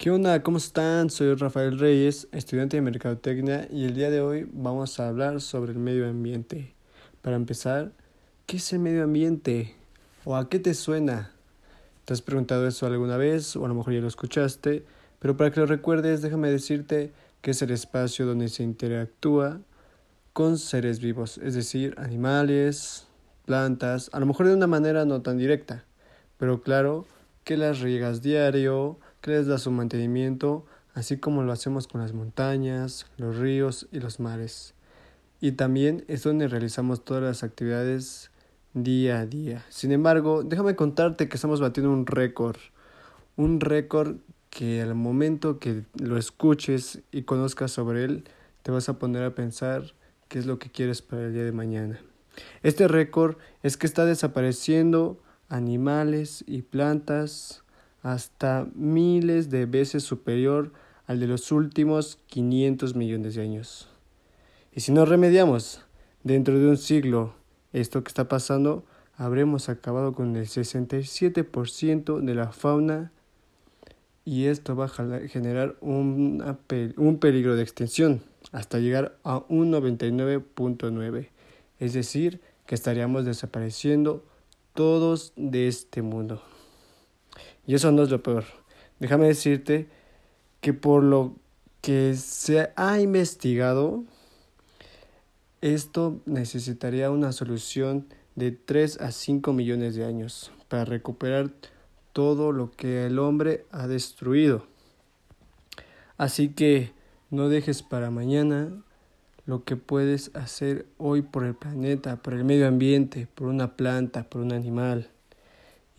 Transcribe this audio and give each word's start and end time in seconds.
¿Qué 0.00 0.10
onda? 0.10 0.42
¿Cómo 0.42 0.56
están? 0.56 1.10
Soy 1.10 1.34
Rafael 1.34 1.78
Reyes, 1.78 2.26
estudiante 2.32 2.78
de 2.78 2.80
Mercadotecnia 2.80 3.68
y 3.70 3.84
el 3.84 3.92
día 3.92 4.08
de 4.08 4.22
hoy 4.22 4.48
vamos 4.50 4.98
a 4.98 5.08
hablar 5.08 5.42
sobre 5.42 5.72
el 5.72 5.78
medio 5.78 6.08
ambiente. 6.08 6.72
Para 7.20 7.36
empezar, 7.36 7.92
¿qué 8.46 8.56
es 8.56 8.72
el 8.72 8.78
medio 8.78 9.04
ambiente? 9.04 9.74
¿O 10.24 10.36
a 10.36 10.48
qué 10.48 10.58
te 10.58 10.72
suena? 10.72 11.32
¿Te 12.06 12.14
has 12.14 12.22
preguntado 12.22 12.66
eso 12.66 12.86
alguna 12.86 13.18
vez 13.18 13.54
o 13.56 13.66
a 13.66 13.68
lo 13.68 13.74
mejor 13.74 13.92
ya 13.92 14.00
lo 14.00 14.08
escuchaste? 14.08 14.86
Pero 15.18 15.36
para 15.36 15.50
que 15.50 15.60
lo 15.60 15.66
recuerdes, 15.66 16.22
déjame 16.22 16.50
decirte 16.50 17.12
que 17.42 17.50
es 17.50 17.60
el 17.60 17.70
espacio 17.70 18.24
donde 18.24 18.48
se 18.48 18.62
interactúa 18.62 19.60
con 20.32 20.56
seres 20.56 21.00
vivos, 21.00 21.36
es 21.36 21.52
decir, 21.52 21.94
animales, 21.98 23.06
plantas, 23.44 24.08
a 24.14 24.20
lo 24.20 24.24
mejor 24.24 24.48
de 24.48 24.54
una 24.54 24.66
manera 24.66 25.04
no 25.04 25.20
tan 25.20 25.36
directa, 25.36 25.84
pero 26.38 26.62
claro 26.62 27.04
que 27.44 27.58
las 27.58 27.80
riegas 27.80 28.22
diario, 28.22 28.98
que 29.20 29.32
les 29.32 29.46
da 29.46 29.58
su 29.58 29.70
mantenimiento, 29.70 30.64
así 30.94 31.18
como 31.18 31.42
lo 31.42 31.52
hacemos 31.52 31.86
con 31.86 32.00
las 32.00 32.12
montañas, 32.12 33.06
los 33.16 33.36
ríos 33.36 33.88
y 33.92 34.00
los 34.00 34.20
mares. 34.20 34.74
Y 35.40 35.52
también 35.52 36.04
es 36.08 36.22
donde 36.22 36.48
realizamos 36.48 37.04
todas 37.04 37.22
las 37.22 37.42
actividades 37.42 38.30
día 38.74 39.20
a 39.20 39.26
día. 39.26 39.64
Sin 39.68 39.92
embargo, 39.92 40.42
déjame 40.42 40.76
contarte 40.76 41.28
que 41.28 41.36
estamos 41.36 41.60
batiendo 41.60 41.92
un 41.92 42.06
récord, 42.06 42.56
un 43.36 43.60
récord 43.60 44.16
que 44.50 44.82
al 44.82 44.94
momento 44.94 45.58
que 45.58 45.84
lo 45.98 46.16
escuches 46.18 47.00
y 47.12 47.22
conozcas 47.22 47.70
sobre 47.70 48.04
él, 48.04 48.24
te 48.62 48.70
vas 48.70 48.88
a 48.88 48.98
poner 48.98 49.22
a 49.22 49.34
pensar 49.34 49.94
qué 50.28 50.38
es 50.38 50.46
lo 50.46 50.58
que 50.58 50.70
quieres 50.70 51.02
para 51.02 51.26
el 51.26 51.32
día 51.32 51.44
de 51.44 51.52
mañana. 51.52 52.00
Este 52.62 52.88
récord 52.88 53.36
es 53.62 53.76
que 53.76 53.86
está 53.86 54.04
desapareciendo 54.04 55.20
animales 55.48 56.44
y 56.46 56.62
plantas 56.62 57.62
hasta 58.02 58.66
miles 58.74 59.50
de 59.50 59.66
veces 59.66 60.02
superior 60.02 60.72
al 61.06 61.20
de 61.20 61.26
los 61.26 61.52
últimos 61.52 62.18
500 62.26 62.94
millones 62.94 63.34
de 63.34 63.42
años. 63.42 63.88
Y 64.72 64.80
si 64.80 64.92
no 64.92 65.04
remediamos 65.04 65.82
dentro 66.22 66.58
de 66.58 66.68
un 66.68 66.76
siglo 66.76 67.34
esto 67.72 68.02
que 68.02 68.08
está 68.08 68.28
pasando, 68.28 68.84
habremos 69.16 69.68
acabado 69.68 70.12
con 70.12 70.36
el 70.36 70.46
67% 70.46 72.20
de 72.20 72.34
la 72.34 72.52
fauna 72.52 73.12
y 74.24 74.46
esto 74.46 74.76
va 74.76 74.84
a 74.86 74.88
generar 75.28 75.76
un, 75.80 76.42
peligro 77.20 77.56
de 77.56 77.62
extinción 77.62 78.22
hasta 78.52 78.78
llegar 78.78 79.18
a 79.24 79.44
un 79.48 79.72
99.9, 79.72 81.28
es 81.78 81.92
decir, 81.92 82.40
que 82.66 82.74
estaríamos 82.74 83.24
desapareciendo 83.24 84.24
todos 84.74 85.32
de 85.36 85.68
este 85.68 86.02
mundo. 86.02 86.42
Y 87.66 87.74
eso 87.74 87.92
no 87.92 88.02
es 88.02 88.10
lo 88.10 88.22
peor. 88.22 88.44
Déjame 88.98 89.26
decirte 89.26 89.88
que 90.60 90.72
por 90.72 91.02
lo 91.02 91.34
que 91.80 92.14
se 92.14 92.70
ha 92.76 93.00
investigado, 93.00 94.04
esto 95.60 96.20
necesitaría 96.26 97.10
una 97.10 97.32
solución 97.32 98.06
de 98.34 98.52
3 98.52 99.00
a 99.00 99.12
5 99.12 99.52
millones 99.52 99.94
de 99.94 100.04
años 100.04 100.52
para 100.68 100.84
recuperar 100.84 101.50
todo 102.12 102.52
lo 102.52 102.70
que 102.70 103.06
el 103.06 103.18
hombre 103.18 103.64
ha 103.70 103.86
destruido. 103.86 104.66
Así 106.16 106.50
que 106.50 106.92
no 107.30 107.48
dejes 107.48 107.82
para 107.82 108.10
mañana 108.10 108.70
lo 109.46 109.64
que 109.64 109.76
puedes 109.76 110.34
hacer 110.34 110.86
hoy 110.98 111.22
por 111.22 111.44
el 111.44 111.54
planeta, 111.54 112.16
por 112.16 112.34
el 112.34 112.44
medio 112.44 112.68
ambiente, 112.68 113.26
por 113.34 113.48
una 113.48 113.76
planta, 113.76 114.24
por 114.24 114.42
un 114.42 114.52
animal. 114.52 115.08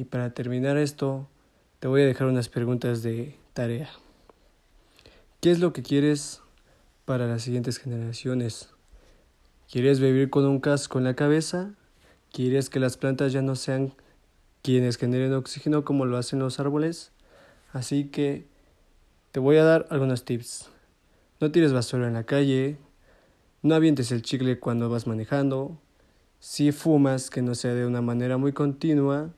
Y 0.00 0.04
para 0.04 0.32
terminar 0.32 0.78
esto, 0.78 1.28
te 1.78 1.86
voy 1.86 2.00
a 2.00 2.06
dejar 2.06 2.26
unas 2.26 2.48
preguntas 2.48 3.02
de 3.02 3.36
tarea. 3.52 3.90
¿Qué 5.42 5.50
es 5.50 5.58
lo 5.58 5.74
que 5.74 5.82
quieres 5.82 6.40
para 7.04 7.26
las 7.26 7.42
siguientes 7.42 7.76
generaciones? 7.76 8.70
¿Quieres 9.70 10.00
vivir 10.00 10.30
con 10.30 10.46
un 10.46 10.58
casco 10.58 10.96
en 10.96 11.04
la 11.04 11.16
cabeza? 11.16 11.74
¿Quieres 12.32 12.70
que 12.70 12.80
las 12.80 12.96
plantas 12.96 13.34
ya 13.34 13.42
no 13.42 13.56
sean 13.56 13.92
quienes 14.62 14.96
generen 14.96 15.34
oxígeno 15.34 15.84
como 15.84 16.06
lo 16.06 16.16
hacen 16.16 16.38
los 16.38 16.60
árboles? 16.60 17.12
Así 17.74 18.04
que 18.04 18.46
te 19.32 19.38
voy 19.38 19.58
a 19.58 19.64
dar 19.64 19.86
algunos 19.90 20.24
tips. 20.24 20.70
No 21.40 21.50
tires 21.52 21.74
basura 21.74 22.08
en 22.08 22.14
la 22.14 22.24
calle, 22.24 22.78
no 23.60 23.74
avientes 23.74 24.12
el 24.12 24.22
chicle 24.22 24.58
cuando 24.58 24.88
vas 24.88 25.06
manejando, 25.06 25.78
si 26.38 26.72
fumas 26.72 27.28
que 27.28 27.42
no 27.42 27.54
sea 27.54 27.74
de 27.74 27.84
una 27.84 28.00
manera 28.00 28.38
muy 28.38 28.54
continua, 28.54 29.34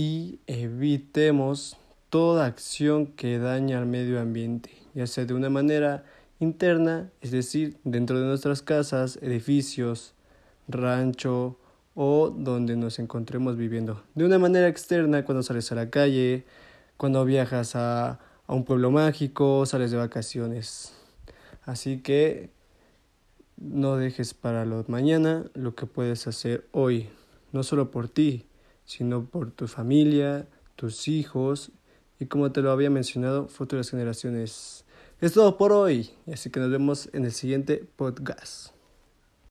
y 0.00 0.40
evitemos 0.46 1.76
toda 2.08 2.46
acción 2.46 3.08
que 3.08 3.38
dañe 3.38 3.74
al 3.74 3.84
medio 3.84 4.18
ambiente, 4.18 4.70
ya 4.94 5.06
sea 5.06 5.26
de 5.26 5.34
una 5.34 5.50
manera 5.50 6.06
interna, 6.38 7.10
es 7.20 7.32
decir, 7.32 7.76
dentro 7.84 8.18
de 8.18 8.24
nuestras 8.24 8.62
casas, 8.62 9.18
edificios, 9.20 10.14
rancho 10.68 11.58
o 11.94 12.30
donde 12.30 12.76
nos 12.76 12.98
encontremos 12.98 13.58
viviendo. 13.58 14.02
De 14.14 14.24
una 14.24 14.38
manera 14.38 14.68
externa, 14.68 15.26
cuando 15.26 15.42
sales 15.42 15.70
a 15.70 15.74
la 15.74 15.90
calle, 15.90 16.46
cuando 16.96 17.22
viajas 17.26 17.76
a, 17.76 18.20
a 18.46 18.54
un 18.54 18.64
pueblo 18.64 18.90
mágico, 18.90 19.66
sales 19.66 19.90
de 19.90 19.98
vacaciones. 19.98 20.94
Así 21.64 22.00
que 22.00 22.48
no 23.58 23.96
dejes 23.96 24.32
para 24.32 24.64
lo 24.64 24.82
mañana 24.88 25.44
lo 25.52 25.74
que 25.74 25.84
puedes 25.84 26.26
hacer 26.26 26.66
hoy, 26.72 27.10
no 27.52 27.62
solo 27.64 27.90
por 27.90 28.08
ti, 28.08 28.46
sino 28.90 29.24
por 29.24 29.52
tu 29.52 29.68
familia, 29.68 30.48
tus 30.74 31.06
hijos 31.06 31.70
y 32.18 32.26
como 32.26 32.50
te 32.50 32.60
lo 32.60 32.72
había 32.72 32.90
mencionado, 32.90 33.46
futuras 33.46 33.88
generaciones. 33.88 34.84
Es 35.20 35.32
todo 35.32 35.56
por 35.56 35.72
hoy, 35.72 36.10
así 36.32 36.50
que 36.50 36.58
nos 36.58 36.70
vemos 36.70 37.08
en 37.12 37.24
el 37.24 37.30
siguiente 37.30 37.86
podcast. 37.94 38.79